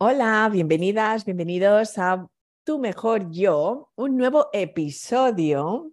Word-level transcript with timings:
Hola, 0.00 0.48
bienvenidas, 0.52 1.24
bienvenidos 1.24 1.98
a 1.98 2.28
Tu 2.62 2.78
Mejor 2.78 3.32
Yo, 3.32 3.90
un 3.96 4.16
nuevo 4.16 4.46
episodio. 4.52 5.90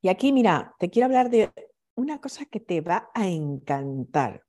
Y 0.00 0.08
aquí, 0.08 0.32
mira, 0.32 0.74
te 0.80 0.90
quiero 0.90 1.06
hablar 1.06 1.30
de 1.30 1.52
una 1.94 2.20
cosa 2.20 2.44
que 2.46 2.58
te 2.58 2.80
va 2.80 3.12
a 3.14 3.28
encantar. 3.28 4.42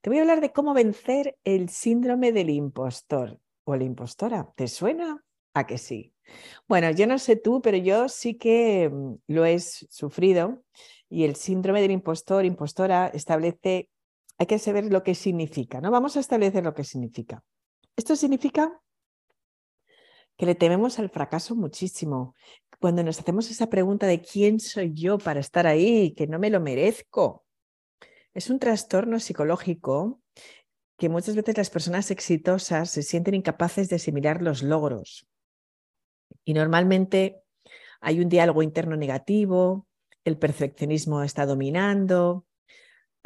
Te 0.00 0.08
voy 0.08 0.18
a 0.18 0.20
hablar 0.20 0.40
de 0.40 0.52
cómo 0.52 0.72
vencer 0.72 1.36
el 1.42 1.68
síndrome 1.68 2.30
del 2.30 2.48
impostor 2.48 3.40
o 3.64 3.74
la 3.74 3.82
impostora. 3.82 4.52
¿Te 4.54 4.68
suena? 4.68 5.20
A 5.52 5.66
que 5.66 5.78
sí. 5.78 6.14
Bueno, 6.68 6.92
yo 6.92 7.08
no 7.08 7.18
sé 7.18 7.34
tú, 7.34 7.60
pero 7.60 7.76
yo 7.76 8.08
sí 8.08 8.38
que 8.38 8.88
mm, 8.88 9.14
lo 9.26 9.44
he 9.44 9.58
sufrido 9.58 10.62
y 11.08 11.24
el 11.24 11.34
síndrome 11.34 11.82
del 11.82 11.90
impostor, 11.90 12.44
impostora, 12.44 13.08
establece 13.08 13.90
hay 14.38 14.46
que 14.46 14.58
saber 14.58 14.84
lo 14.84 15.02
que 15.02 15.14
significa, 15.14 15.80
¿no? 15.80 15.90
Vamos 15.90 16.16
a 16.16 16.20
establecer 16.20 16.64
lo 16.64 16.74
que 16.74 16.84
significa. 16.84 17.42
Esto 17.96 18.16
significa 18.16 18.80
que 20.36 20.46
le 20.46 20.54
tememos 20.54 20.98
al 20.98 21.10
fracaso 21.10 21.54
muchísimo. 21.54 22.34
Cuando 22.78 23.02
nos 23.02 23.18
hacemos 23.18 23.50
esa 23.50 23.68
pregunta 23.68 24.06
de 24.06 24.20
quién 24.20 24.60
soy 24.60 24.92
yo 24.92 25.18
para 25.18 25.40
estar 25.40 25.66
ahí, 25.66 26.12
que 26.14 26.26
no 26.26 26.38
me 26.38 26.50
lo 26.50 26.60
merezco. 26.60 27.46
Es 28.34 28.50
un 28.50 28.58
trastorno 28.58 29.18
psicológico 29.18 30.20
que 30.98 31.08
muchas 31.08 31.36
veces 31.36 31.56
las 31.56 31.70
personas 31.70 32.10
exitosas 32.10 32.90
se 32.90 33.02
sienten 33.02 33.34
incapaces 33.34 33.88
de 33.88 33.96
asimilar 33.96 34.42
los 34.42 34.62
logros. 34.62 35.26
Y 36.44 36.54
normalmente 36.54 37.42
hay 38.00 38.20
un 38.20 38.28
diálogo 38.28 38.62
interno 38.62 38.96
negativo, 38.96 39.86
el 40.24 40.38
perfeccionismo 40.38 41.22
está 41.22 41.46
dominando, 41.46 42.45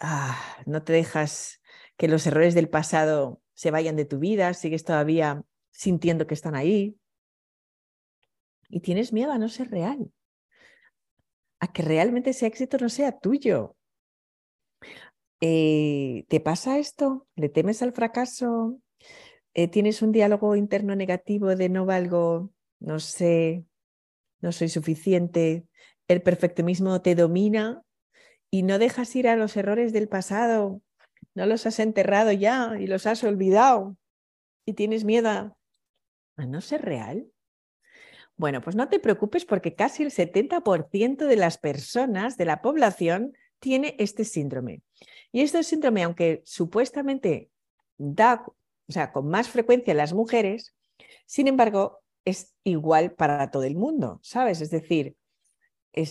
Ah, 0.01 0.39
no 0.65 0.83
te 0.83 0.95
dejas 0.95 1.61
que 1.99 2.09
los 2.09 2.27
errores 2.27 2.55
del 2.55 2.71
pasado 2.71 3.43
se 3.53 3.71
vayan 3.71 3.97
de 3.97 4.07
tu 4.07 4.19
vida, 4.19 4.55
sigues 4.55 4.85
todavía 4.85 5.45
sintiendo 5.71 6.27
que 6.27 6.33
están 6.33 6.55
ahí. 6.55 6.97
Y 8.71 8.81
tienes 8.81 9.13
miedo 9.13 9.33
a 9.33 9.39
no 9.39 9.51
ser 9.51 9.71
real, 9.71 10.11
a 11.59 11.71
que 11.71 11.83
realmente 11.83 12.31
ese 12.31 12.47
éxito 12.47 12.79
no 12.79 12.89
sea 12.89 13.19
tuyo. 13.19 13.77
Eh, 15.43 16.25
¿Te 16.29 16.41
pasa 16.41 16.79
esto? 16.79 17.27
¿Le 17.37 17.51
temes 17.51 17.83
al 17.83 17.93
fracaso? 17.93 18.81
Eh, 19.53 19.69
¿Tienes 19.69 20.01
un 20.01 20.13
diálogo 20.13 20.57
interno 20.57 20.97
negativo 20.97 21.55
de 21.55 21.69
no 21.69 21.85
valgo, 21.85 22.51
no 22.79 23.01
sé, 23.01 23.67
no 24.41 24.53
soy 24.53 24.71
suficiente? 24.71 25.67
¿El 26.09 26.23
perfeccionismo 26.23 27.03
te 27.03 27.15
domina 27.15 27.83
y 28.51 28.63
no 28.63 28.79
dejas 28.79 29.15
ir 29.17 29.29
a 29.29 29.37
los 29.37 29.57
errores 29.57 29.93
del 29.93 30.09
pasado, 30.09 30.81
no 31.35 31.47
los 31.47 31.67
has 31.67 31.79
enterrado 31.79 32.33
ya 32.33 32.77
y 32.79 32.87
los 32.87 33.07
has 33.07 33.23
olvidado 33.25 33.97
y 34.65 34.75
tienes 34.75 35.05
miedo 35.05 35.29
a, 35.29 35.57
no 36.37 36.61
ser 36.61 36.83
real. 36.83 37.27
Bueno, 38.37 38.63
pues 38.63 38.75
no 38.75 38.89
te 38.89 38.99
preocupes 38.99 39.45
porque 39.45 39.75
casi 39.75 40.03
el 40.03 40.11
70% 40.11 41.27
de 41.27 41.37
las 41.37 41.59
personas 41.59 42.39
de 42.39 42.47
la 42.47 42.63
población 42.63 43.35
tiene 43.59 43.95
este 43.99 44.25
síndrome. 44.25 44.83
Y 45.33 45.43
este 45.43 45.63
síndrome, 45.63 46.03
aunque 46.03 46.43
supuestamente 46.47 47.51
da, 47.99 48.43
o 48.47 48.93
sea, 48.93 49.13
con 49.13 49.29
más 49.29 49.51
frecuencia 49.51 49.91
en 49.91 49.99
las 49.99 50.15
mujeres, 50.15 50.75
sin 51.27 51.47
embargo, 51.47 52.01
es 52.25 52.55
igual 52.65 53.13
para 53.13 53.51
todo 53.51 53.65
el 53.65 53.77
mundo, 53.77 54.19
¿sabes? 54.23 54.63
Es 54.63 54.71
decir, 54.71 55.17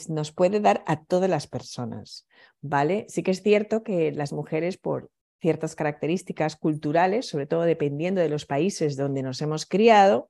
nos 0.10 0.32
puede 0.32 0.60
dar 0.60 0.84
a 0.88 1.04
todas 1.04 1.30
las 1.30 1.48
personas, 1.48 2.28
¿vale? 2.62 3.06
Sí 3.10 3.24
que 3.24 3.32
es 3.32 3.42
cierto 3.42 3.84
que 3.84 4.12
las 4.12 4.34
mujeres 4.34 4.78
por 4.78 5.12
ciertas 5.42 5.76
características 5.76 6.56
culturales, 6.56 7.28
sobre 7.28 7.48
todo 7.48 7.62
dependiendo 7.62 8.22
de 8.22 8.30
los 8.30 8.46
países 8.46 8.98
donde 8.98 9.24
nos 9.24 9.42
hemos 9.42 9.66
criado, 9.66 10.30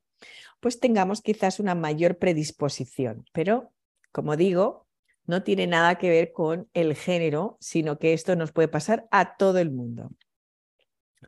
pues 0.59 0.79
tengamos 0.79 1.21
quizás 1.21 1.59
una 1.59 1.75
mayor 1.75 2.17
predisposición. 2.17 3.25
Pero, 3.31 3.71
como 4.11 4.35
digo, 4.35 4.87
no 5.25 5.43
tiene 5.43 5.67
nada 5.67 5.97
que 5.97 6.09
ver 6.09 6.31
con 6.31 6.69
el 6.73 6.95
género, 6.95 7.57
sino 7.59 7.97
que 7.97 8.13
esto 8.13 8.35
nos 8.35 8.51
puede 8.51 8.67
pasar 8.67 9.07
a 9.11 9.35
todo 9.37 9.59
el 9.59 9.71
mundo. 9.71 10.11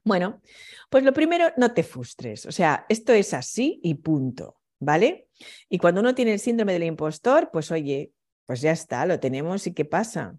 Bueno, 0.04 0.42
pues 0.90 1.04
lo 1.04 1.14
primero, 1.14 1.52
no 1.58 1.74
te 1.74 1.84
frustres. 1.84 2.46
O 2.46 2.52
sea, 2.52 2.86
esto 2.90 3.14
es 3.14 3.34
así 3.34 3.80
y 3.84 3.96
punto. 3.96 4.61
¿Vale? 4.82 5.30
Y 5.70 5.78
cuando 5.78 6.02
uno 6.02 6.14
tiene 6.14 6.34
el 6.34 6.40
síndrome 6.40 6.74
del 6.74 6.84
impostor, 6.84 7.50
pues 7.54 7.72
oye, 7.72 8.12
pues 8.46 8.60
ya 8.60 8.72
está, 8.72 9.06
lo 9.06 9.20
tenemos 9.20 9.66
y 9.68 9.74
¿qué 9.74 9.86
pasa? 9.86 10.38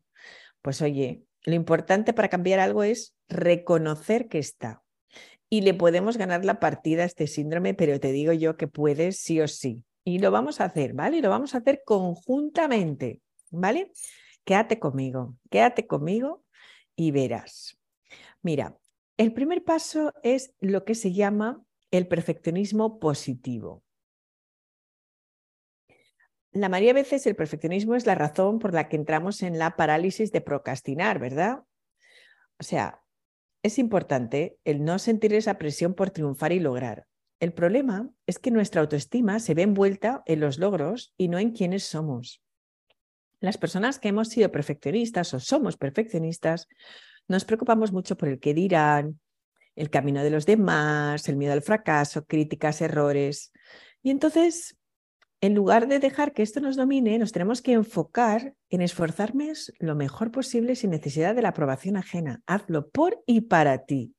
Pues 0.60 0.82
oye, 0.82 1.22
lo 1.44 1.54
importante 1.54 2.12
para 2.12 2.28
cambiar 2.28 2.60
algo 2.60 2.82
es 2.82 3.14
reconocer 3.28 4.28
que 4.28 4.38
está. 4.38 4.82
Y 5.48 5.62
le 5.62 5.74
podemos 5.74 6.16
ganar 6.18 6.44
la 6.44 6.60
partida 6.60 7.02
a 7.02 7.06
este 7.06 7.26
síndrome, 7.26 7.72
pero 7.74 7.98
te 8.00 8.12
digo 8.12 8.32
yo 8.32 8.56
que 8.56 8.68
puedes 8.68 9.18
sí 9.18 9.40
o 9.40 9.48
sí. 9.48 9.84
Y 10.04 10.18
lo 10.18 10.30
vamos 10.30 10.60
a 10.60 10.64
hacer, 10.64 10.92
¿vale? 10.92 11.18
Y 11.18 11.22
lo 11.22 11.30
vamos 11.30 11.54
a 11.54 11.58
hacer 11.58 11.82
conjuntamente, 11.84 13.20
¿vale? 13.50 13.92
Quédate 14.44 14.80
conmigo, 14.80 15.36
quédate 15.50 15.86
conmigo 15.86 16.44
y 16.96 17.12
verás. 17.12 17.78
Mira, 18.42 18.76
el 19.16 19.32
primer 19.32 19.62
paso 19.62 20.12
es 20.24 20.52
lo 20.58 20.84
que 20.84 20.96
se 20.96 21.12
llama 21.12 21.62
el 21.92 22.08
perfeccionismo 22.08 22.98
positivo. 22.98 23.84
La 26.52 26.68
mayoría 26.68 26.92
de 26.92 27.00
veces 27.00 27.26
el 27.26 27.34
perfeccionismo 27.34 27.94
es 27.94 28.04
la 28.04 28.14
razón 28.14 28.58
por 28.58 28.74
la 28.74 28.88
que 28.88 28.96
entramos 28.96 29.42
en 29.42 29.58
la 29.58 29.74
parálisis 29.74 30.32
de 30.32 30.42
procrastinar, 30.42 31.18
¿verdad? 31.18 31.62
O 32.58 32.62
sea, 32.62 33.02
es 33.62 33.78
importante 33.78 34.58
el 34.64 34.84
no 34.84 34.98
sentir 34.98 35.32
esa 35.32 35.56
presión 35.56 35.94
por 35.94 36.10
triunfar 36.10 36.52
y 36.52 36.60
lograr. 36.60 37.06
El 37.40 37.52
problema 37.54 38.10
es 38.26 38.38
que 38.38 38.50
nuestra 38.50 38.82
autoestima 38.82 39.40
se 39.40 39.54
ve 39.54 39.62
envuelta 39.62 40.22
en 40.26 40.40
los 40.40 40.58
logros 40.58 41.14
y 41.16 41.28
no 41.28 41.38
en 41.38 41.52
quiénes 41.52 41.84
somos. 41.84 42.42
Las 43.40 43.56
personas 43.58 43.98
que 43.98 44.08
hemos 44.08 44.28
sido 44.28 44.52
perfeccionistas 44.52 45.32
o 45.34 45.40
somos 45.40 45.76
perfeccionistas 45.76 46.68
nos 47.28 47.44
preocupamos 47.44 47.92
mucho 47.92 48.16
por 48.16 48.28
el 48.28 48.38
que 48.38 48.54
dirán, 48.54 49.20
el 49.74 49.90
camino 49.90 50.22
de 50.22 50.30
los 50.30 50.44
demás, 50.44 51.28
el 51.28 51.36
miedo 51.36 51.52
al 51.52 51.62
fracaso, 51.62 52.26
críticas, 52.26 52.82
errores. 52.82 53.52
Y 54.02 54.10
entonces 54.10 54.76
en 55.42 55.56
lugar 55.56 55.88
de 55.88 55.98
dejar 55.98 56.32
que 56.32 56.44
esto 56.44 56.60
nos 56.60 56.76
domine, 56.76 57.18
nos 57.18 57.32
tenemos 57.32 57.62
que 57.62 57.72
enfocar 57.72 58.54
en 58.70 58.80
esforzarnos 58.80 59.72
lo 59.80 59.96
mejor 59.96 60.30
posible 60.30 60.76
sin 60.76 60.90
necesidad 60.90 61.34
de 61.34 61.42
la 61.42 61.48
aprobación 61.48 61.96
ajena. 61.96 62.40
Hazlo 62.46 62.88
por 62.90 63.20
y 63.26 63.40
para 63.42 63.84
ti. 63.84 64.14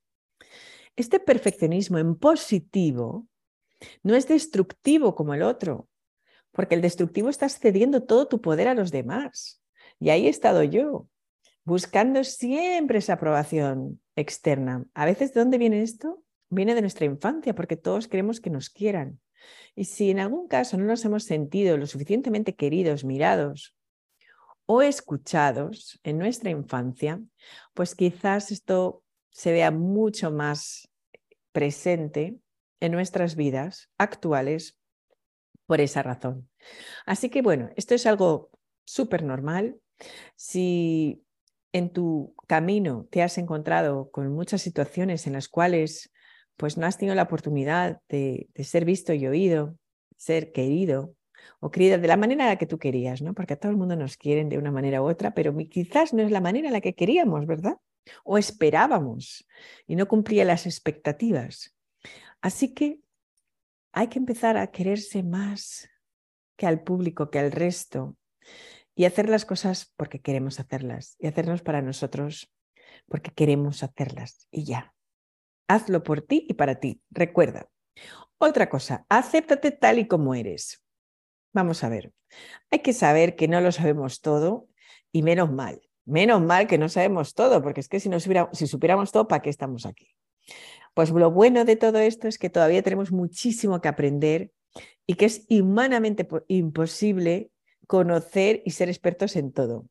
Este 0.97 1.21
perfeccionismo 1.21 1.97
en 1.97 2.15
positivo 2.15 3.25
no 4.03 4.15
es 4.15 4.27
destructivo 4.27 5.15
como 5.15 5.33
el 5.33 5.43
otro, 5.43 5.87
porque 6.51 6.75
el 6.75 6.81
destructivo 6.81 7.29
está 7.29 7.47
cediendo 7.47 8.03
todo 8.03 8.27
tu 8.27 8.41
poder 8.41 8.67
a 8.67 8.73
los 8.73 8.91
demás. 8.91 9.63
Y 10.01 10.09
ahí 10.09 10.27
he 10.27 10.29
estado 10.29 10.61
yo, 10.63 11.07
buscando 11.63 12.25
siempre 12.25 12.99
esa 12.99 13.13
aprobación 13.13 14.01
externa. 14.17 14.85
A 14.93 15.05
veces, 15.05 15.33
¿de 15.33 15.39
dónde 15.39 15.57
viene 15.57 15.83
esto? 15.83 16.21
Viene 16.49 16.75
de 16.75 16.81
nuestra 16.81 17.05
infancia, 17.05 17.55
porque 17.55 17.77
todos 17.77 18.09
queremos 18.09 18.41
que 18.41 18.49
nos 18.49 18.69
quieran. 18.69 19.21
Y 19.75 19.85
si 19.85 20.11
en 20.11 20.19
algún 20.19 20.47
caso 20.47 20.77
no 20.77 20.85
nos 20.85 21.03
hemos 21.05 21.23
sentido 21.23 21.77
lo 21.77 21.87
suficientemente 21.87 22.55
queridos, 22.55 23.03
mirados 23.03 23.75
o 24.65 24.81
escuchados 24.81 25.99
en 26.03 26.17
nuestra 26.17 26.49
infancia, 26.49 27.21
pues 27.73 27.95
quizás 27.95 28.51
esto 28.51 29.03
se 29.29 29.51
vea 29.51 29.71
mucho 29.71 30.31
más 30.31 30.89
presente 31.51 32.37
en 32.79 32.91
nuestras 32.91 33.35
vidas 33.35 33.89
actuales 33.97 34.79
por 35.65 35.81
esa 35.81 36.03
razón. 36.03 36.49
Así 37.05 37.29
que 37.29 37.41
bueno, 37.41 37.69
esto 37.75 37.95
es 37.95 38.05
algo 38.05 38.51
súper 38.85 39.23
normal. 39.23 39.77
Si 40.35 41.23
en 41.71 41.91
tu 41.91 42.35
camino 42.47 43.07
te 43.09 43.23
has 43.23 43.37
encontrado 43.37 44.11
con 44.11 44.31
muchas 44.31 44.61
situaciones 44.61 45.25
en 45.27 45.33
las 45.33 45.49
cuales 45.49 46.12
pues 46.57 46.77
no 46.77 46.85
has 46.85 46.97
tenido 46.97 47.15
la 47.15 47.23
oportunidad 47.23 48.01
de, 48.09 48.49
ser 48.63 48.85
visto 48.85 49.13
y 49.13 49.25
oído, 49.27 49.77
ser 50.17 50.51
querido 50.51 51.15
o 51.59 51.71
querida 51.71 51.97
de 51.97 52.07
la 52.07 52.17
manera 52.17 52.43
en 52.43 52.49
la 52.49 52.57
que 52.57 52.65
tú 52.65 52.77
querías, 52.77 53.21
¿no? 53.21 53.33
Porque 53.33 53.53
a 53.53 53.59
todo 53.59 53.71
el 53.71 53.77
mundo 53.77 53.95
nos 53.95 54.17
quieren 54.17 54.49
de 54.49 54.57
una 54.57 54.71
manera 54.71 55.01
u 55.01 55.05
otra, 55.09 55.33
pero 55.33 55.55
quizás 55.69 56.13
no 56.13 56.21
es 56.21 56.31
la 56.31 56.41
manera 56.41 56.67
en 56.67 56.73
la 56.73 56.81
que 56.81 56.95
queríamos, 56.95 57.45
¿verdad? 57.45 57.77
O 58.23 58.37
esperábamos 58.37 59.47
y 59.87 59.95
no 59.95 60.07
cumplía 60.07 60.45
las 60.45 60.65
expectativas. 60.65 61.75
Así 62.41 62.73
que 62.73 62.99
hay 63.91 64.07
que 64.07 64.19
empezar 64.19 64.57
a 64.57 64.67
quererse 64.67 65.23
más 65.23 65.89
que 66.55 66.65
al 66.65 66.83
público, 66.83 67.29
que 67.29 67.39
al 67.39 67.51
resto, 67.51 68.17
y 68.95 69.05
hacer 69.05 69.29
las 69.29 69.45
cosas 69.45 69.91
porque 69.97 70.21
queremos 70.21 70.59
hacerlas, 70.59 71.15
y 71.19 71.27
hacernos 71.27 71.61
para 71.61 71.81
nosotros 71.81 72.53
porque 73.07 73.31
queremos 73.31 73.83
hacerlas, 73.83 74.47
y 74.51 74.65
ya. 74.65 74.92
Hazlo 75.67 76.03
por 76.03 76.21
ti 76.21 76.45
y 76.47 76.53
para 76.53 76.79
ti. 76.79 77.01
Recuerda. 77.09 77.69
Otra 78.37 78.69
cosa, 78.69 79.05
acéptate 79.09 79.71
tal 79.71 79.99
y 79.99 80.07
como 80.07 80.35
eres. 80.35 80.83
Vamos 81.53 81.83
a 81.83 81.89
ver. 81.89 82.11
Hay 82.71 82.79
que 82.79 82.93
saber 82.93 83.35
que 83.35 83.47
no 83.47 83.61
lo 83.61 83.71
sabemos 83.71 84.21
todo 84.21 84.67
y 85.11 85.23
menos 85.23 85.51
mal. 85.51 85.81
Menos 86.05 86.41
mal 86.41 86.67
que 86.67 86.77
no 86.77 86.89
sabemos 86.89 87.33
todo, 87.33 87.61
porque 87.61 87.79
es 87.79 87.87
que 87.87 87.99
si, 87.99 88.09
si 88.51 88.67
supiéramos 88.67 89.11
todo, 89.11 89.27
¿para 89.27 89.41
qué 89.41 89.49
estamos 89.49 89.85
aquí? 89.85 90.09
Pues 90.93 91.11
lo 91.11 91.31
bueno 91.31 91.63
de 91.63 91.75
todo 91.75 91.99
esto 91.99 92.27
es 92.27 92.37
que 92.37 92.49
todavía 92.49 92.83
tenemos 92.83 93.11
muchísimo 93.11 93.79
que 93.79 93.87
aprender 93.87 94.51
y 95.07 95.15
que 95.15 95.25
es 95.25 95.45
humanamente 95.49 96.27
imposible 96.47 97.51
conocer 97.87 98.61
y 98.65 98.71
ser 98.71 98.89
expertos 98.89 99.35
en 99.35 99.51
todo. 99.51 99.87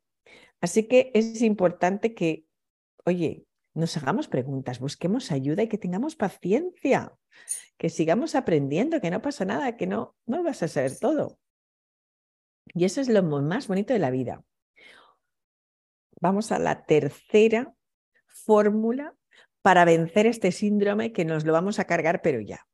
Así 0.61 0.83
que 0.87 1.11
es 1.13 1.41
importante 1.41 2.13
que, 2.13 2.45
oye, 3.05 3.45
nos 3.73 3.97
hagamos 3.97 4.27
preguntas, 4.27 4.79
busquemos 4.79 5.31
ayuda 5.31 5.63
y 5.63 5.67
que 5.67 5.77
tengamos 5.77 6.15
paciencia, 6.15 7.13
que 7.77 7.89
sigamos 7.89 8.35
aprendiendo, 8.35 9.01
que 9.01 9.11
no 9.11 9.21
pasa 9.21 9.45
nada, 9.45 9.75
que 9.75 9.87
no, 9.87 10.15
no 10.25 10.43
vas 10.43 10.61
a 10.63 10.67
saber 10.67 10.97
todo. 10.99 11.39
Y 12.73 12.85
eso 12.85 13.01
es 13.01 13.09
lo 13.09 13.23
más 13.23 13.67
bonito 13.67 13.93
de 13.93 13.99
la 13.99 14.11
vida. 14.11 14.43
Vamos 16.21 16.51
a 16.51 16.59
la 16.59 16.85
tercera 16.85 17.73
fórmula 18.27 19.15
para 19.61 19.85
vencer 19.85 20.27
este 20.27 20.51
síndrome 20.51 21.11
que 21.11 21.25
nos 21.25 21.45
lo 21.45 21.53
vamos 21.53 21.79
a 21.79 21.85
cargar, 21.85 22.21
pero 22.21 22.39
ya. 22.39 22.67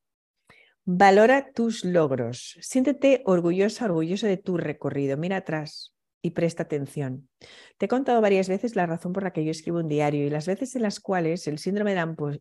Valora 0.86 1.52
tus 1.52 1.86
logros. 1.86 2.58
Siéntete 2.62 3.22
orgullosa, 3.26 3.86
orgulloso 3.86 4.28
de 4.28 4.38
tu 4.38 4.58
recorrido. 4.58 5.18
Mira 5.18 5.38
atrás 5.38 5.96
y 6.22 6.32
presta 6.32 6.64
atención. 6.64 7.30
Te 7.78 7.86
he 7.86 7.90
contado 7.90 8.22
varias 8.22 8.50
veces 8.50 8.76
la 8.76 8.86
razón 8.86 9.14
por 9.14 9.24
la 9.24 9.32
que 9.32 9.44
yo 9.44 9.52
escribo 9.52 9.80
un 9.80 9.88
diario 9.88 10.26
y 10.26 10.30
las 10.30 10.48
veces 10.48 10.76
en 10.76 10.82
las 10.82 11.00
cuales 11.00 11.48
el 11.48 11.60
síndrome 11.60 11.96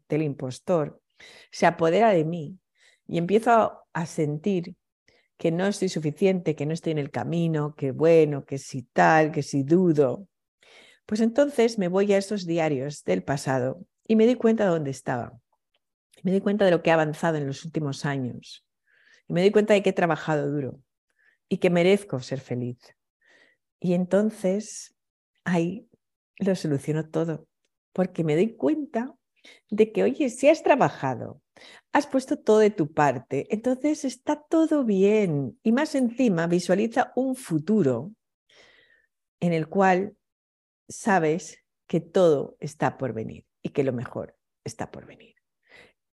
del 0.08 0.22
impostor 0.22 1.00
se 1.50 1.66
apodera 1.66 2.10
de 2.10 2.24
mí 2.24 2.58
y 3.06 3.18
empiezo 3.18 3.84
a 3.92 4.06
sentir 4.06 4.74
que 5.36 5.52
no 5.52 5.66
estoy 5.66 5.88
suficiente, 5.88 6.56
que 6.56 6.66
no 6.66 6.74
estoy 6.74 6.92
en 6.92 6.98
el 6.98 7.10
camino, 7.10 7.74
que 7.76 7.92
bueno, 7.92 8.44
que 8.44 8.58
si 8.58 8.82
tal, 8.82 9.30
que 9.30 9.42
si 9.42 9.62
dudo. 9.62 10.26
Pues 11.06 11.20
entonces 11.20 11.78
me 11.78 11.88
voy 11.88 12.12
a 12.12 12.18
esos 12.18 12.44
diarios 12.44 13.04
del 13.04 13.22
pasado 13.22 13.80
y 14.06 14.16
me 14.16 14.26
doy 14.26 14.34
cuenta 14.34 14.64
de 14.64 14.70
dónde 14.70 14.90
estaba. 14.90 15.38
Me 16.22 16.32
doy 16.32 16.40
cuenta 16.40 16.64
de 16.64 16.72
lo 16.72 16.82
que 16.82 16.90
he 16.90 16.92
avanzado 16.92 17.36
en 17.36 17.46
los 17.46 17.64
últimos 17.64 18.04
años. 18.04 18.66
Y 19.28 19.32
me 19.32 19.40
doy 19.40 19.52
cuenta 19.52 19.74
de 19.74 19.82
que 19.82 19.90
he 19.90 19.94
trabajado 19.94 20.50
duro 20.50 20.80
y 21.48 21.58
que 21.58 21.70
merezco 21.70 22.18
ser 22.20 22.40
feliz. 22.40 22.97
Y 23.80 23.94
entonces 23.94 24.96
ahí 25.44 25.88
lo 26.38 26.54
soluciono 26.54 27.08
todo, 27.08 27.46
porque 27.92 28.24
me 28.24 28.34
doy 28.34 28.54
cuenta 28.56 29.14
de 29.70 29.92
que, 29.92 30.02
oye, 30.02 30.30
si 30.30 30.48
has 30.48 30.62
trabajado, 30.62 31.40
has 31.92 32.06
puesto 32.06 32.38
todo 32.38 32.58
de 32.58 32.70
tu 32.70 32.92
parte, 32.92 33.46
entonces 33.50 34.04
está 34.04 34.40
todo 34.40 34.84
bien. 34.84 35.58
Y 35.62 35.72
más 35.72 35.94
encima, 35.94 36.46
visualiza 36.46 37.12
un 37.16 37.34
futuro 37.34 38.12
en 39.40 39.52
el 39.52 39.68
cual 39.68 40.16
sabes 40.88 41.58
que 41.86 42.00
todo 42.00 42.56
está 42.60 42.98
por 42.98 43.12
venir 43.12 43.46
y 43.62 43.70
que 43.70 43.84
lo 43.84 43.92
mejor 43.92 44.36
está 44.64 44.90
por 44.90 45.06
venir. 45.06 45.34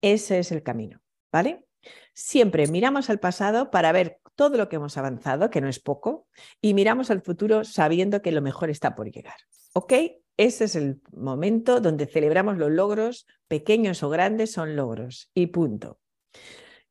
Ese 0.01 0.39
es 0.39 0.53
el 0.53 0.63
camino, 0.63 1.01
¿vale? 1.33 1.65
Siempre 2.13 2.67
miramos 2.67 3.11
al 3.11 3.21
pasado 3.21 3.71
para 3.71 3.93
ver 3.93 4.21
todo 4.35 4.57
lo 4.57 4.69
que 4.69 4.77
hemos 4.77 4.97
avanzado, 4.97 5.51
que 5.51 5.61
no 5.61 5.69
es 5.69 5.81
poco, 5.81 6.27
y 6.61 6.75
miramos 6.75 7.11
al 7.11 7.23
futuro 7.23 7.65
sabiendo 7.65 8.23
que 8.23 8.33
lo 8.33 8.43
mejor 8.43 8.71
está 8.71 8.95
por 8.95 9.11
llegar. 9.11 9.37
¿Ok? 9.75 9.93
Ese 10.37 10.65
es 10.65 10.75
el 10.75 11.01
momento 11.13 11.81
donde 11.81 12.07
celebramos 12.07 12.59
los 12.59 12.71
logros, 12.71 13.27
pequeños 13.47 14.03
o 14.03 14.11
grandes, 14.11 14.53
son 14.53 14.75
logros 14.75 15.31
y 15.35 15.49
punto. 15.49 16.01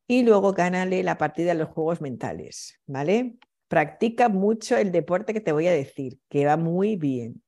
Y 0.06 0.22
luego 0.22 0.52
gánale 0.52 1.02
la 1.02 1.18
partida 1.18 1.52
de 1.52 1.58
los 1.58 1.68
juegos 1.68 2.00
mentales, 2.00 2.80
¿vale? 2.86 3.36
Practica 3.68 4.28
mucho 4.28 4.76
el 4.76 4.92
deporte 4.92 5.32
que 5.32 5.40
te 5.40 5.52
voy 5.52 5.66
a 5.66 5.72
decir, 5.72 6.18
que 6.28 6.46
va 6.46 6.56
muy 6.56 6.96
bien. 6.96 7.42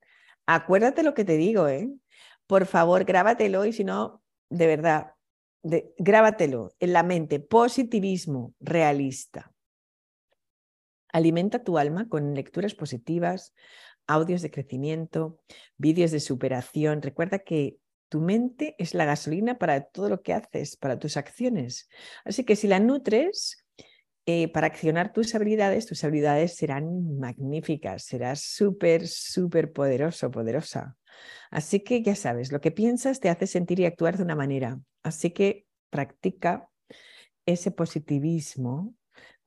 Acuérdate 0.45 1.03
lo 1.03 1.13
que 1.13 1.25
te 1.25 1.37
digo, 1.37 1.67
¿eh? 1.67 1.89
Por 2.47 2.65
favor, 2.65 3.03
grábatelo 3.03 3.65
y 3.65 3.73
si 3.73 3.83
no, 3.83 4.21
de 4.49 4.67
verdad, 4.67 5.13
grábatelo 5.97 6.73
en 6.79 6.93
la 6.93 7.03
mente. 7.03 7.39
Positivismo 7.39 8.53
realista. 8.59 9.51
Alimenta 11.13 11.63
tu 11.63 11.77
alma 11.77 12.07
con 12.09 12.33
lecturas 12.33 12.75
positivas, 12.75 13.53
audios 14.07 14.41
de 14.41 14.51
crecimiento, 14.51 15.39
vídeos 15.77 16.11
de 16.11 16.19
superación. 16.19 17.01
Recuerda 17.01 17.39
que 17.39 17.77
tu 18.09 18.21
mente 18.21 18.75
es 18.77 18.93
la 18.93 19.05
gasolina 19.05 19.57
para 19.57 19.83
todo 19.83 20.09
lo 20.09 20.21
que 20.21 20.33
haces, 20.33 20.77
para 20.77 20.97
tus 20.97 21.17
acciones. 21.17 21.89
Así 22.23 22.43
que 22.43 22.55
si 22.55 22.67
la 22.67 22.79
nutres 22.79 23.65
eh, 24.25 24.49
para 24.51 24.67
accionar 24.67 25.13
tus 25.13 25.33
habilidades, 25.35 25.85
tus 25.85 26.03
habilidades 26.03 26.55
serán 26.55 27.17
magníficas, 27.17 28.03
serás 28.03 28.41
súper, 28.41 29.07
súper 29.07 29.71
poderoso, 29.71 30.29
poderosa. 30.31 30.97
Así 31.49 31.79
que 31.79 32.03
ya 32.03 32.13
sabes, 32.13 32.51
lo 32.51 32.59
que 32.59 32.71
piensas 32.71 33.21
te 33.21 33.29
hace 33.29 33.47
sentir 33.47 33.79
y 33.79 33.85
actuar 33.85 34.17
de 34.17 34.23
una 34.23 34.35
manera. 34.35 34.81
Así 35.01 35.31
que 35.31 35.65
practica 35.89 36.69
ese 37.45 37.71
positivismo, 37.71 38.93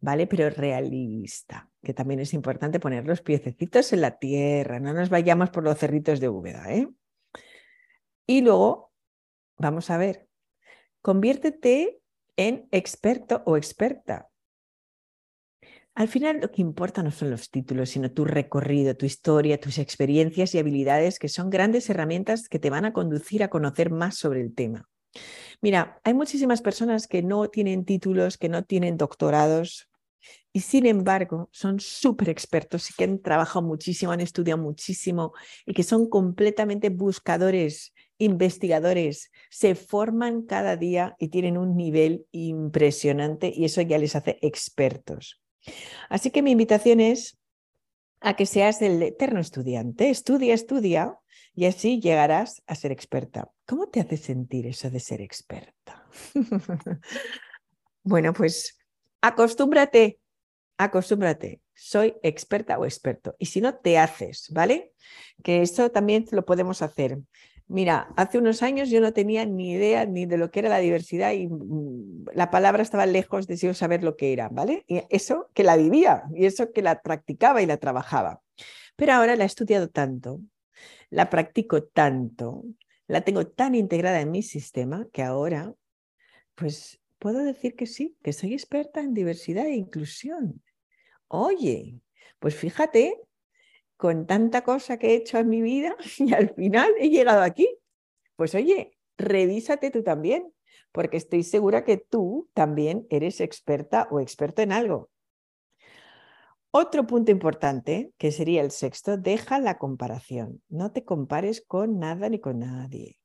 ¿vale? 0.01 0.27
Pero 0.27 0.51
realista 0.51 1.71
que 1.83 1.95
también 1.95 2.21
es 2.21 2.35
importante 2.35 2.81
poner 2.81 3.07
los 3.07 3.23
piececitos 3.23 3.93
en 3.93 4.03
la 4.03 4.19
tierra, 4.19 4.81
no 4.81 4.93
nos 4.93 5.09
vayamos 5.09 5.51
por 5.51 5.65
los 5.65 5.79
cerritos 5.79 6.21
de 6.21 6.29
Úbeda. 6.29 6.73
¿eh? 6.73 6.89
Y 8.27 8.43
luego, 8.43 8.93
vamos 9.57 9.91
a 9.91 9.97
ver, 9.97 10.29
conviértete 11.03 12.01
en 12.37 12.69
experto 12.71 13.43
o 13.47 13.57
experta. 13.57 14.29
Al 15.95 16.09
final 16.09 16.41
lo 16.41 16.51
que 16.51 16.63
importa 16.63 17.03
no 17.03 17.11
son 17.11 17.31
los 17.31 17.51
títulos, 17.51 17.91
sino 17.91 18.13
tu 18.13 18.25
recorrido, 18.25 18.97
tu 18.97 19.07
historia, 19.07 19.61
tus 19.61 19.79
experiencias 19.79 20.55
y 20.55 20.59
habilidades, 20.59 21.19
que 21.19 21.29
son 21.29 21.51
grandes 21.51 21.91
herramientas 21.91 22.49
que 22.49 22.59
te 22.59 22.71
van 22.71 22.85
a 22.85 22.93
conducir 22.93 23.43
a 23.43 23.51
conocer 23.51 23.91
más 23.91 24.17
sobre 24.17 24.41
el 24.41 24.55
tema. 24.55 24.89
Mira, 25.61 26.01
hay 26.05 26.15
muchísimas 26.15 26.63
personas 26.63 27.09
que 27.09 27.23
no 27.23 27.49
tienen 27.49 27.85
títulos, 27.85 28.39
que 28.39 28.49
no 28.49 28.65
tienen 28.65 28.97
doctorados, 28.97 29.90
y 30.53 30.61
sin 30.61 30.87
embargo 30.87 31.49
son 31.53 31.81
súper 31.81 32.29
expertos 32.29 32.91
y 32.91 32.95
que 32.95 33.05
han 33.05 33.21
trabajado 33.21 33.63
muchísimo, 33.63 34.13
han 34.13 34.21
estudiado 34.21 34.61
muchísimo 34.61 35.33
y 35.67 35.73
que 35.73 35.83
son 35.83 36.09
completamente 36.09 36.89
buscadores, 36.89 37.95
investigadores, 38.19 39.31
se 39.51 39.75
forman 39.75 40.43
cada 40.43 40.77
día 40.77 41.15
y 41.19 41.29
tienen 41.29 41.57
un 41.57 41.77
nivel 41.77 42.27
impresionante 42.33 43.53
y 43.55 43.65
eso 43.65 43.81
ya 43.83 43.99
les 43.99 44.17
hace 44.17 44.39
expertos. 44.43 45.41
Así 46.09 46.31
que 46.31 46.43
mi 46.43 46.53
invitación 46.53 47.01
es 47.01 47.39
a 48.21 48.35
que 48.35 48.47
seas 48.47 48.83
el 48.83 49.03
eterno 49.03 49.41
estudiante, 49.41 50.11
estudia, 50.11 50.55
estudia 50.55 51.19
y 51.55 51.67
así 51.67 52.01
llegarás 52.01 52.63
a 52.67 52.75
ser 52.75 52.93
experta. 52.93 53.51
¿Cómo 53.67 53.89
te 53.89 54.01
hace 54.01 54.17
sentir 54.17 54.67
eso 54.67 54.91
de 54.91 55.01
ser 55.01 55.21
experta? 55.21 56.07
bueno, 58.03 58.33
pues 58.33 58.80
acostúmbrate 59.21 60.21
acostúmbrate, 60.81 61.61
soy 61.75 62.15
experta 62.23 62.79
o 62.79 62.87
experto. 62.87 63.37
Y 63.39 63.47
si 63.47 63.61
no, 63.61 63.75
te 63.75 63.99
haces, 63.99 64.49
¿vale? 64.51 64.93
Que 65.45 65.61
eso 65.61 65.91
también 65.91 66.25
lo 66.31 66.47
podemos 66.47 66.81
hacer. 66.81 67.19
Mira, 67.67 68.09
hace 68.17 68.39
unos 68.39 68.63
años 68.63 68.89
yo 68.89 69.01
no 69.01 69.13
tenía 69.13 69.45
ni 69.45 69.73
idea 69.73 70.07
ni 70.07 70.25
de 70.25 70.39
lo 70.39 70.51
que 70.51 70.61
era 70.61 70.71
la 70.71 70.79
diversidad 70.79 71.33
y 71.33 71.49
mm, 71.49 72.31
la 72.33 72.51
palabra 72.51 72.83
estaba 72.83 73.05
lejos 73.05 73.47
de 73.47 73.75
saber 73.75 74.03
lo 74.03 74.17
que 74.17 74.33
era, 74.33 74.49
¿vale? 74.49 74.85
Y 74.89 75.03
eso 75.11 75.51
que 75.55 75.65
la 75.65 75.77
vivía 75.77 76.25
y 76.35 76.47
eso 76.47 76.73
que 76.73 76.83
la 76.83 77.03
practicaba 77.03 77.61
y 77.61 77.67
la 77.67 77.77
trabajaba. 77.77 78.41
Pero 78.97 79.13
ahora 79.13 79.37
la 79.37 79.45
he 79.45 79.47
estudiado 79.47 79.91
tanto, 79.91 80.41
la 81.11 81.29
practico 81.29 81.83
tanto, 81.85 82.65
la 83.07 83.21
tengo 83.21 83.47
tan 83.47 83.75
integrada 83.75 84.21
en 84.21 84.31
mi 84.31 84.43
sistema 84.43 85.07
que 85.13 85.23
ahora, 85.23 85.75
pues 86.55 87.00
puedo 87.21 87.39
decir 87.45 87.77
que 87.77 87.87
sí, 87.87 88.17
que 88.25 88.33
soy 88.33 88.55
experta 88.55 89.01
en 89.01 89.15
diversidad 89.15 89.67
e 89.67 89.75
inclusión. 89.75 90.63
Oye, 91.29 92.01
pues 92.41 92.57
fíjate, 92.57 93.21
con 93.97 94.27
tanta 94.27 94.65
cosa 94.65 94.99
que 94.99 95.09
he 95.09 95.15
hecho 95.15 95.39
en 95.39 95.49
mi 95.49 95.63
vida 95.63 95.95
y 96.19 96.33
al 96.35 96.53
final 96.55 96.93
he 96.99 97.11
llegado 97.11 97.43
aquí. 97.43 97.69
Pues 98.35 98.55
oye, 98.55 98.99
revísate 99.19 99.91
tú 99.91 100.03
también, 100.03 100.53
porque 100.91 101.19
estoy 101.19 101.45
segura 101.45 101.85
que 101.85 101.99
tú 101.99 102.49
también 102.55 103.07
eres 103.11 103.41
experta 103.41 104.09
o 104.11 104.19
experto 104.19 104.63
en 104.63 104.73
algo. 104.73 105.11
Otro 106.73 107.07
punto 107.07 107.33
importante, 107.33 108.13
que 108.17 108.33
sería 108.33 108.63
el 108.63 108.71
sexto, 108.71 109.17
deja 109.17 109.59
la 109.59 109.77
comparación. 109.77 110.63
No 110.69 110.93
te 110.93 111.05
compares 111.05 111.61
con 111.61 111.99
nada 111.99 112.29
ni 112.29 112.39
con 112.39 112.61
nadie. 112.61 113.19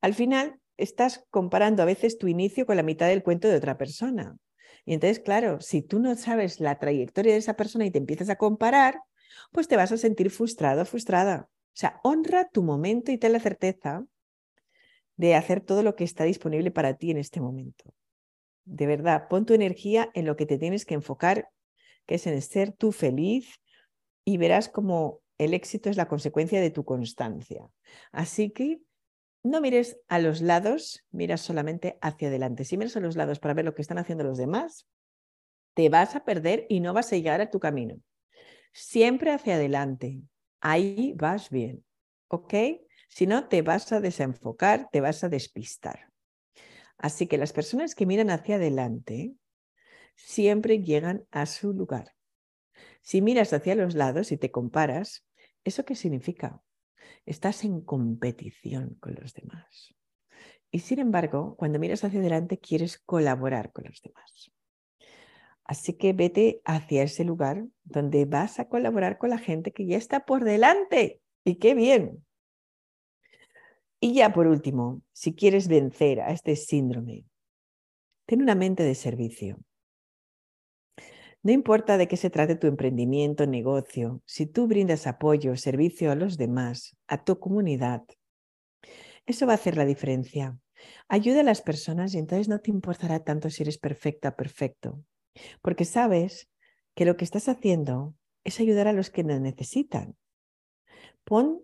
Al 0.00 0.14
final, 0.14 0.59
estás 0.82 1.24
comparando 1.30 1.82
a 1.82 1.86
veces 1.86 2.18
tu 2.18 2.28
inicio 2.28 2.66
con 2.66 2.76
la 2.76 2.82
mitad 2.82 3.08
del 3.08 3.22
cuento 3.22 3.48
de 3.48 3.56
otra 3.56 3.78
persona. 3.78 4.36
Y 4.84 4.94
entonces, 4.94 5.20
claro, 5.20 5.60
si 5.60 5.82
tú 5.82 6.00
no 6.00 6.14
sabes 6.16 6.60
la 6.60 6.78
trayectoria 6.78 7.32
de 7.32 7.38
esa 7.38 7.54
persona 7.54 7.86
y 7.86 7.90
te 7.90 7.98
empiezas 7.98 8.30
a 8.30 8.36
comparar, 8.36 9.00
pues 9.52 9.68
te 9.68 9.76
vas 9.76 9.92
a 9.92 9.96
sentir 9.96 10.30
frustrado, 10.30 10.84
frustrada. 10.84 11.48
O 11.50 11.76
sea, 11.80 12.00
honra 12.02 12.48
tu 12.48 12.62
momento 12.62 13.12
y 13.12 13.18
ten 13.18 13.32
la 13.32 13.40
certeza 13.40 14.04
de 15.16 15.34
hacer 15.34 15.60
todo 15.60 15.82
lo 15.82 15.94
que 15.96 16.04
está 16.04 16.24
disponible 16.24 16.70
para 16.70 16.94
ti 16.94 17.10
en 17.10 17.18
este 17.18 17.40
momento. 17.40 17.92
De 18.64 18.86
verdad, 18.86 19.28
pon 19.28 19.44
tu 19.46 19.54
energía 19.54 20.10
en 20.14 20.26
lo 20.26 20.36
que 20.36 20.46
te 20.46 20.58
tienes 20.58 20.84
que 20.84 20.94
enfocar, 20.94 21.48
que 22.06 22.14
es 22.16 22.26
en 22.26 22.40
ser 22.40 22.72
tú 22.72 22.92
feliz 22.92 23.60
y 24.24 24.38
verás 24.38 24.68
como 24.68 25.20
el 25.38 25.54
éxito 25.54 25.90
es 25.90 25.96
la 25.96 26.08
consecuencia 26.08 26.60
de 26.60 26.70
tu 26.70 26.84
constancia. 26.84 27.68
Así 28.12 28.50
que 28.50 28.80
no 29.42 29.60
mires 29.60 29.98
a 30.08 30.18
los 30.18 30.40
lados, 30.40 31.04
mira 31.10 31.36
solamente 31.36 31.98
hacia 32.00 32.28
adelante. 32.28 32.64
Si 32.64 32.76
miras 32.76 32.96
a 32.96 33.00
los 33.00 33.16
lados 33.16 33.38
para 33.38 33.54
ver 33.54 33.64
lo 33.64 33.74
que 33.74 33.82
están 33.82 33.98
haciendo 33.98 34.24
los 34.24 34.38
demás, 34.38 34.86
te 35.74 35.88
vas 35.88 36.14
a 36.16 36.24
perder 36.24 36.66
y 36.68 36.80
no 36.80 36.92
vas 36.92 37.12
a 37.12 37.16
llegar 37.16 37.40
a 37.40 37.50
tu 37.50 37.60
camino. 37.60 38.00
Siempre 38.72 39.32
hacia 39.32 39.54
adelante. 39.54 40.22
Ahí 40.60 41.14
vas 41.16 41.50
bien. 41.50 41.84
¿Ok? 42.28 42.54
Si 43.08 43.26
no, 43.26 43.48
te 43.48 43.62
vas 43.62 43.90
a 43.92 44.00
desenfocar, 44.00 44.88
te 44.92 45.00
vas 45.00 45.24
a 45.24 45.28
despistar. 45.28 46.10
Así 46.98 47.26
que 47.26 47.38
las 47.38 47.52
personas 47.52 47.94
que 47.94 48.06
miran 48.06 48.30
hacia 48.30 48.56
adelante 48.56 49.34
siempre 50.16 50.82
llegan 50.82 51.26
a 51.30 51.46
su 51.46 51.72
lugar. 51.72 52.14
Si 53.00 53.22
miras 53.22 53.52
hacia 53.52 53.74
los 53.74 53.94
lados 53.94 54.32
y 54.32 54.36
te 54.36 54.50
comparas, 54.50 55.26
¿eso 55.64 55.84
qué 55.84 55.94
significa? 55.94 56.62
Estás 57.26 57.64
en 57.64 57.80
competición 57.80 58.96
con 59.00 59.14
los 59.14 59.34
demás. 59.34 59.94
Y 60.70 60.80
sin 60.80 61.00
embargo, 61.00 61.56
cuando 61.56 61.78
miras 61.78 62.04
hacia 62.04 62.20
adelante, 62.20 62.58
quieres 62.58 62.98
colaborar 62.98 63.72
con 63.72 63.84
los 63.84 64.00
demás. 64.02 64.52
Así 65.64 65.94
que 65.94 66.12
vete 66.12 66.60
hacia 66.64 67.02
ese 67.02 67.24
lugar 67.24 67.64
donde 67.84 68.24
vas 68.24 68.58
a 68.58 68.68
colaborar 68.68 69.18
con 69.18 69.30
la 69.30 69.38
gente 69.38 69.72
que 69.72 69.86
ya 69.86 69.96
está 69.96 70.24
por 70.24 70.44
delante. 70.44 71.20
Y 71.44 71.56
qué 71.56 71.74
bien. 71.74 72.24
Y 74.00 74.14
ya 74.14 74.32
por 74.32 74.46
último, 74.46 75.02
si 75.12 75.34
quieres 75.34 75.68
vencer 75.68 76.20
a 76.20 76.30
este 76.30 76.56
síndrome, 76.56 77.24
ten 78.26 78.42
una 78.42 78.54
mente 78.54 78.82
de 78.82 78.94
servicio. 78.94 79.58
No 81.42 81.52
importa 81.52 81.96
de 81.96 82.06
qué 82.06 82.18
se 82.18 82.28
trate 82.28 82.56
tu 82.56 82.66
emprendimiento, 82.66 83.46
negocio, 83.46 84.20
si 84.26 84.44
tú 84.44 84.66
brindas 84.66 85.06
apoyo, 85.06 85.56
servicio 85.56 86.10
a 86.10 86.14
los 86.14 86.36
demás, 86.36 86.96
a 87.06 87.24
tu 87.24 87.38
comunidad, 87.38 88.02
eso 89.24 89.46
va 89.46 89.52
a 89.52 89.54
hacer 89.54 89.76
la 89.76 89.86
diferencia. 89.86 90.58
Ayuda 91.08 91.40
a 91.40 91.44
las 91.44 91.62
personas 91.62 92.14
y 92.14 92.18
entonces 92.18 92.48
no 92.48 92.60
te 92.60 92.70
importará 92.70 93.20
tanto 93.20 93.48
si 93.48 93.62
eres 93.62 93.78
perfecta, 93.78 94.36
perfecto, 94.36 95.02
porque 95.62 95.84
sabes 95.86 96.50
que 96.94 97.06
lo 97.06 97.16
que 97.16 97.24
estás 97.24 97.48
haciendo 97.48 98.14
es 98.44 98.60
ayudar 98.60 98.88
a 98.88 98.92
los 98.92 99.08
que 99.08 99.24
nos 99.24 99.40
necesitan. 99.40 100.16
Pon 101.24 101.62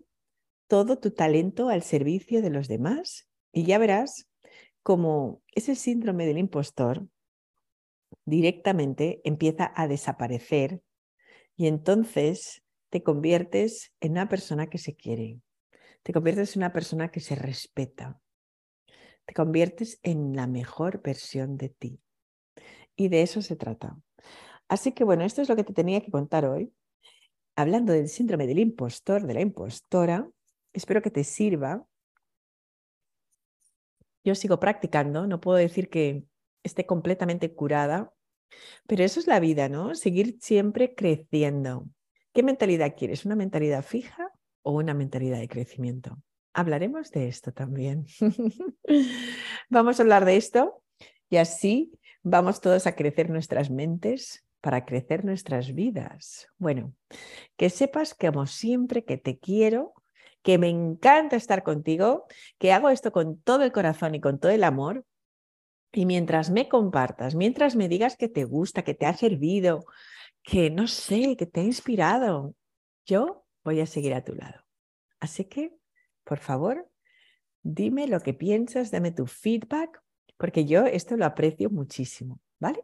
todo 0.67 0.97
tu 0.97 1.11
talento 1.11 1.69
al 1.69 1.83
servicio 1.83 2.41
de 2.41 2.49
los 2.49 2.67
demás 2.67 3.27
y 3.51 3.63
ya 3.65 3.77
verás 3.77 4.27
cómo 4.81 5.41
ese 5.53 5.75
síndrome 5.75 6.25
del 6.25 6.37
impostor 6.37 7.07
directamente 8.25 9.21
empieza 9.23 9.71
a 9.75 9.87
desaparecer 9.87 10.81
y 11.55 11.67
entonces 11.67 12.63
te 12.89 13.03
conviertes 13.03 13.93
en 13.99 14.11
una 14.13 14.29
persona 14.29 14.67
que 14.67 14.77
se 14.77 14.95
quiere, 14.95 15.39
te 16.03 16.13
conviertes 16.13 16.55
en 16.55 16.61
una 16.61 16.73
persona 16.73 17.09
que 17.09 17.19
se 17.19 17.35
respeta, 17.35 18.19
te 19.25 19.33
conviertes 19.33 19.99
en 20.03 20.35
la 20.35 20.47
mejor 20.47 21.01
versión 21.01 21.57
de 21.57 21.69
ti. 21.69 21.99
Y 22.95 23.09
de 23.09 23.21
eso 23.21 23.41
se 23.41 23.55
trata. 23.55 23.97
Así 24.67 24.93
que 24.93 25.03
bueno, 25.03 25.23
esto 25.23 25.41
es 25.41 25.49
lo 25.49 25.55
que 25.55 25.63
te 25.63 25.73
tenía 25.73 26.01
que 26.01 26.11
contar 26.11 26.45
hoy. 26.45 26.73
Hablando 27.55 27.93
del 27.93 28.09
síndrome 28.09 28.47
del 28.47 28.59
impostor, 28.59 29.25
de 29.25 29.33
la 29.33 29.41
impostora, 29.41 30.29
espero 30.73 31.01
que 31.01 31.11
te 31.11 31.23
sirva. 31.23 31.85
Yo 34.23 34.35
sigo 34.35 34.59
practicando, 34.59 35.25
no 35.27 35.39
puedo 35.39 35.57
decir 35.57 35.89
que 35.89 36.25
esté 36.63 36.85
completamente 36.85 37.53
curada, 37.53 38.13
pero 38.87 39.03
eso 39.03 39.19
es 39.19 39.27
la 39.27 39.39
vida, 39.39 39.69
¿no? 39.69 39.95
Seguir 39.95 40.37
siempre 40.39 40.95
creciendo. 40.95 41.85
¿Qué 42.33 42.43
mentalidad 42.43 42.95
quieres? 42.95 43.25
¿Una 43.25 43.35
mentalidad 43.35 43.83
fija 43.83 44.31
o 44.61 44.71
una 44.71 44.93
mentalidad 44.93 45.39
de 45.39 45.47
crecimiento? 45.47 46.17
Hablaremos 46.53 47.11
de 47.11 47.27
esto 47.27 47.51
también. 47.51 48.05
vamos 49.69 49.99
a 49.99 50.03
hablar 50.03 50.25
de 50.25 50.37
esto 50.37 50.81
y 51.29 51.37
así 51.37 51.91
vamos 52.23 52.61
todos 52.61 52.87
a 52.87 52.95
crecer 52.95 53.29
nuestras 53.29 53.69
mentes 53.69 54.45
para 54.61 54.85
crecer 54.85 55.23
nuestras 55.23 55.73
vidas. 55.73 56.47
Bueno, 56.57 56.93
que 57.57 57.69
sepas 57.69 58.13
que 58.13 58.27
como 58.27 58.47
siempre 58.47 59.03
que 59.03 59.17
te 59.17 59.37
quiero, 59.37 59.93
que 60.41 60.57
me 60.57 60.69
encanta 60.69 61.35
estar 61.35 61.63
contigo, 61.63 62.25
que 62.57 62.71
hago 62.71 62.89
esto 62.89 63.11
con 63.11 63.39
todo 63.41 63.63
el 63.63 63.71
corazón 63.71 64.15
y 64.15 64.21
con 64.21 64.39
todo 64.39 64.51
el 64.51 64.63
amor 64.63 65.05
y 65.91 66.05
mientras 66.05 66.49
me 66.49 66.67
compartas, 66.67 67.35
mientras 67.35 67.75
me 67.75 67.87
digas 67.87 68.17
que 68.17 68.29
te 68.29 68.43
gusta, 68.43 68.83
que 68.83 68.93
te 68.93 69.05
ha 69.05 69.13
servido, 69.15 69.85
que 70.43 70.69
no 70.69 70.87
sé, 70.87 71.35
que 71.37 71.45
te 71.45 71.61
ha 71.61 71.63
inspirado, 71.63 72.55
yo 73.05 73.45
voy 73.63 73.81
a 73.81 73.85
seguir 73.85 74.13
a 74.13 74.23
tu 74.23 74.33
lado. 74.35 74.63
Así 75.19 75.45
que, 75.45 75.75
por 76.23 76.39
favor, 76.39 76.89
dime 77.63 78.07
lo 78.07 78.19
que 78.19 78.33
piensas, 78.33 78.91
dame 78.91 79.11
tu 79.11 79.25
feedback, 79.25 80.01
porque 80.37 80.65
yo 80.65 80.85
esto 80.85 81.17
lo 81.17 81.25
aprecio 81.25 81.69
muchísimo, 81.69 82.39
¿vale? 82.59 82.83